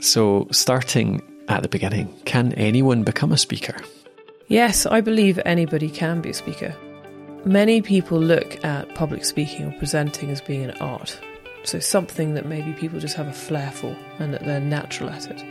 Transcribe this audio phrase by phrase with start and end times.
[0.00, 3.76] So, starting at the beginning, can anyone become a speaker?
[4.46, 6.76] Yes, I believe anybody can be a speaker.
[7.44, 11.18] Many people look at public speaking or presenting as being an art.
[11.64, 15.26] So, something that maybe people just have a flair for and that they're natural at
[15.26, 15.42] it.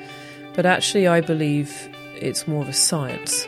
[0.56, 3.46] But actually, I believe it's more of a science.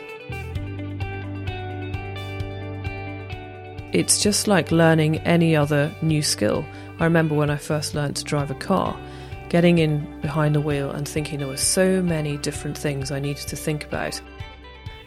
[3.94, 6.62] It's just like learning any other new skill.
[6.98, 9.00] I remember when I first learned to drive a car,
[9.50, 13.48] getting in behind the wheel and thinking there were so many different things I needed
[13.48, 14.18] to think about.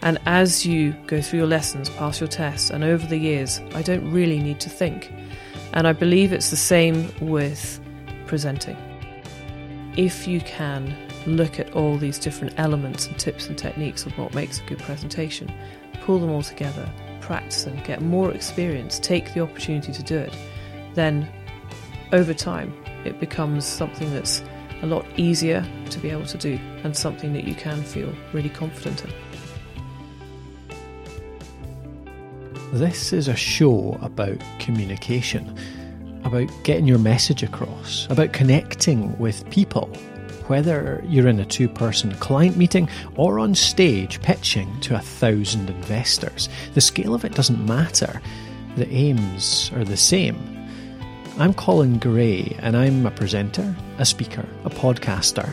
[0.01, 3.81] And as you go through your lessons, pass your tests, and over the years, I
[3.81, 5.11] don't really need to think.
[5.71, 7.79] And I believe it's the same with
[8.27, 8.75] presenting.
[9.95, 10.93] If you can
[11.25, 14.79] look at all these different elements and tips and techniques of what makes a good
[14.79, 15.49] presentation,
[16.01, 20.35] pull them all together, practice them, get more experience, take the opportunity to do it,
[20.95, 21.31] then
[22.11, 22.73] over time
[23.05, 24.43] it becomes something that's
[24.81, 28.49] a lot easier to be able to do and something that you can feel really
[28.49, 29.11] confident in.
[32.73, 35.57] This is a show about communication,
[36.23, 39.89] about getting your message across, about connecting with people
[40.47, 45.69] whether you're in a two person client meeting or on stage pitching to a thousand
[45.69, 48.21] investors, the scale of it doesn't matter.
[48.75, 50.52] The aims are the same.
[51.39, 55.51] I'm Colin Gray, and I'm a presenter, a speaker, a podcaster.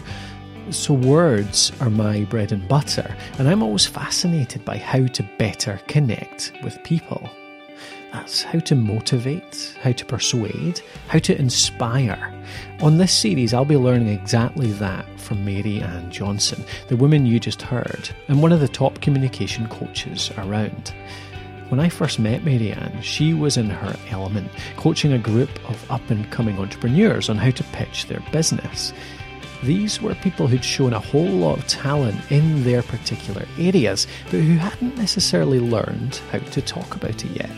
[0.69, 5.81] So, words are my bread and butter, and I'm always fascinated by how to better
[5.89, 7.31] connect with people.
[8.13, 12.31] That's how to motivate, how to persuade, how to inspire.
[12.83, 17.63] On this series, I'll be learning exactly that from Maryanne Johnston, the woman you just
[17.63, 20.93] heard, and one of the top communication coaches around.
[21.71, 26.11] When I first met Maryanne, she was in her element, coaching a group of up
[26.11, 28.93] and coming entrepreneurs on how to pitch their business.
[29.63, 34.41] These were people who'd shown a whole lot of talent in their particular areas, but
[34.41, 37.51] who hadn't necessarily learned how to talk about it yet.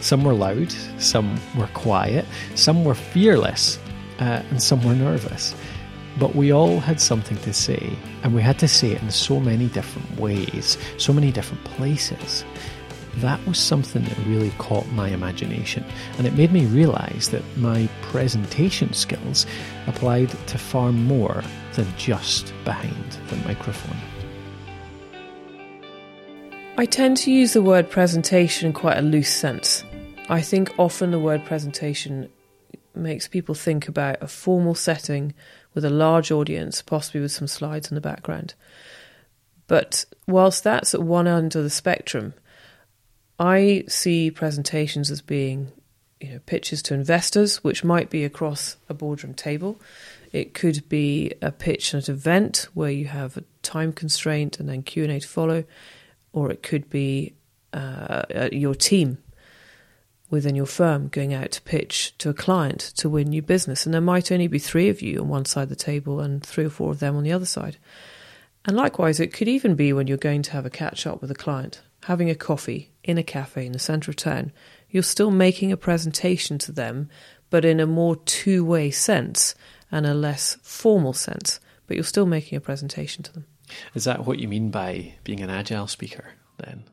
[0.00, 2.24] Some were loud, some were quiet,
[2.54, 3.80] some were fearless,
[4.20, 5.56] uh, and some were nervous.
[6.20, 9.40] But we all had something to say, and we had to say it in so
[9.40, 12.44] many different ways, so many different places.
[13.16, 15.84] That was something that really caught my imagination,
[16.16, 19.46] and it made me realise that my presentation skills
[19.86, 21.42] applied to far more
[21.74, 23.96] than just behind the microphone.
[26.78, 29.84] I tend to use the word presentation in quite a loose sense.
[30.30, 32.30] I think often the word presentation
[32.94, 35.34] makes people think about a formal setting
[35.74, 38.54] with a large audience, possibly with some slides in the background.
[39.66, 42.34] But whilst that's at one end of the spectrum,
[43.42, 45.72] I see presentations as being
[46.20, 49.80] you know, pitches to investors, which might be across a boardroom table.
[50.30, 54.68] It could be a pitch at an event where you have a time constraint and
[54.68, 55.64] then Q and A to follow,
[56.32, 57.34] or it could be
[57.72, 59.18] uh, your team
[60.30, 63.84] within your firm going out to pitch to a client to win new business.
[63.84, 66.46] And there might only be three of you on one side of the table and
[66.46, 67.76] three or four of them on the other side.
[68.64, 71.32] And likewise, it could even be when you're going to have a catch up with
[71.32, 74.52] a client, having a coffee in a cafe in the centre of town.
[74.90, 77.08] You're still making a presentation to them,
[77.50, 79.54] but in a more two way sense
[79.90, 81.60] and a less formal sense.
[81.86, 83.46] But you're still making a presentation to them.
[83.94, 86.84] Is that what you mean by being an agile speaker then?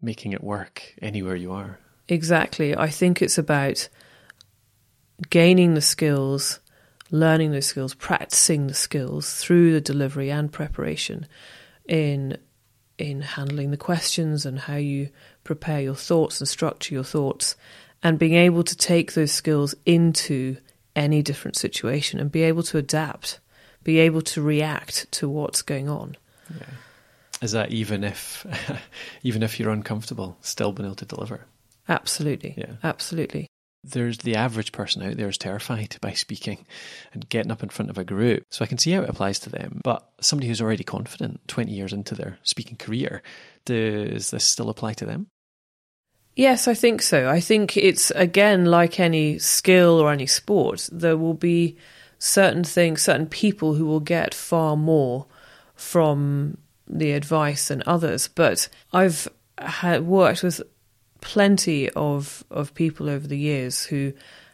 [0.00, 1.78] Making it work anywhere you are?
[2.08, 2.76] Exactly.
[2.76, 3.88] I think it's about
[5.30, 6.60] gaining the skills,
[7.10, 11.26] learning those skills, practicing the skills through the delivery and preparation
[11.86, 12.38] in
[12.98, 15.08] in handling the questions and how you
[15.44, 17.56] prepare your thoughts and structure your thoughts
[18.02, 20.56] and being able to take those skills into
[20.94, 23.40] any different situation and be able to adapt,
[23.84, 26.16] be able to react to what's going on.
[26.54, 26.66] Yeah.
[27.40, 28.44] Is that even if
[29.22, 31.46] even if you're uncomfortable, still being able to deliver?
[31.88, 32.54] Absolutely.
[32.56, 32.72] Yeah.
[32.82, 33.48] Absolutely.
[33.90, 36.66] There's the average person out there is terrified by speaking
[37.12, 38.44] and getting up in front of a group.
[38.50, 39.80] So I can see how it applies to them.
[39.82, 43.22] But somebody who's already confident, 20 years into their speaking career,
[43.64, 45.28] does this still apply to them?
[46.36, 47.28] Yes, I think so.
[47.28, 51.76] I think it's, again, like any skill or any sport, there will be
[52.20, 55.26] certain things, certain people who will get far more
[55.74, 58.28] from the advice than others.
[58.28, 59.28] But I've
[59.58, 60.62] had worked with
[61.20, 64.12] plenty of of people over the years who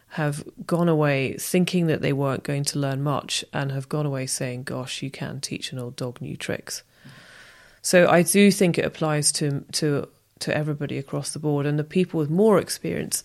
[0.09, 4.25] have gone away thinking that they weren't going to learn much and have gone away
[4.25, 6.83] saying, "Gosh, you can teach an old dog new tricks."
[7.81, 10.07] So I do think it applies to to
[10.39, 13.23] to everybody across the board, and the people with more experience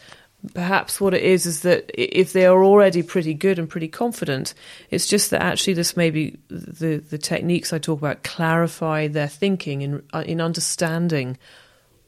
[0.55, 4.55] Perhaps what it is is that if they are already pretty good and pretty confident,
[4.89, 9.83] it's just that actually this maybe the the techniques I talk about clarify their thinking
[9.83, 11.37] in in understanding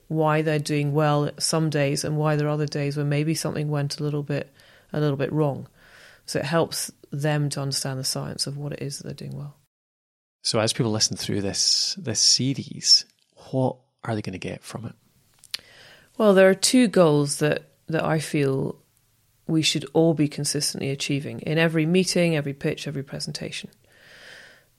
[0.08, 3.70] why they're doing well some days and why there are other days where maybe something
[3.70, 4.52] went a little bit
[4.92, 5.66] a little bit wrong.
[6.26, 9.36] So it helps them to understand the science of what it is that they're doing
[9.36, 9.56] well.
[10.42, 13.04] So as people listen through this this series,
[13.50, 14.94] what are they going to get from it?
[16.18, 18.76] Well, there are two goals that that I feel
[19.46, 23.70] we should all be consistently achieving in every meeting, every pitch, every presentation.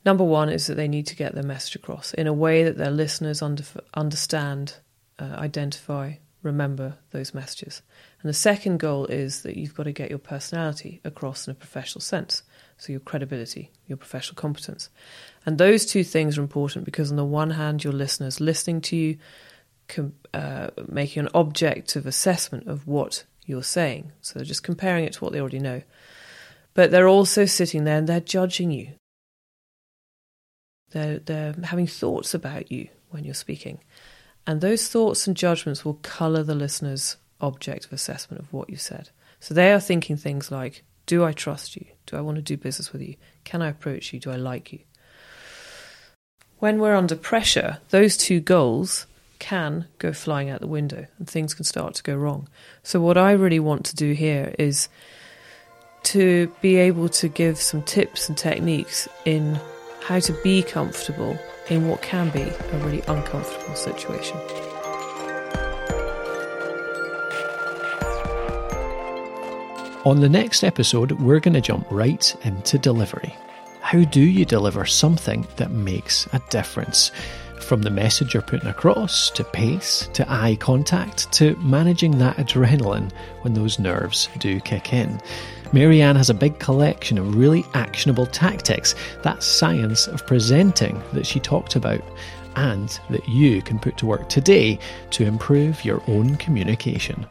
[0.05, 2.77] Number one is that they need to get their message across in a way that
[2.77, 4.75] their listeners under, understand,
[5.19, 7.81] uh, identify, remember those messages.
[8.21, 11.55] And the second goal is that you've got to get your personality across in a
[11.55, 12.43] professional sense.
[12.77, 14.89] So, your credibility, your professional competence.
[15.45, 18.95] And those two things are important because, on the one hand, your listeners listening to
[18.95, 19.17] you,
[20.33, 24.11] uh, making an objective assessment of what you're saying.
[24.21, 25.81] So they're just comparing it to what they already know.
[26.73, 28.93] But they're also sitting there and they're judging you.
[30.91, 33.79] They're, they're having thoughts about you when you're speaking.
[34.45, 39.09] And those thoughts and judgments will colour the listener's objective assessment of what you said.
[39.39, 41.85] So they are thinking things like Do I trust you?
[42.05, 43.15] Do I want to do business with you?
[43.43, 44.19] Can I approach you?
[44.19, 44.79] Do I like you?
[46.59, 49.05] When we're under pressure, those two goals
[49.39, 52.47] can go flying out the window and things can start to go wrong.
[52.83, 54.87] So, what I really want to do here is
[56.03, 59.59] to be able to give some tips and techniques in
[60.01, 61.37] how to be comfortable
[61.69, 64.37] in what can be a really uncomfortable situation.
[70.05, 73.33] On the next episode, we're going to jump right into delivery.
[73.79, 77.11] How do you deliver something that makes a difference?
[77.63, 83.11] From the message you're putting across, to pace, to eye contact, to managing that adrenaline
[83.41, 85.19] when those nerves do kick in.
[85.71, 88.93] Maryanne has a big collection of really actionable tactics,
[89.23, 92.03] that science of presenting that she talked about,
[92.57, 94.77] and that you can put to work today
[95.11, 97.25] to improve your own communication.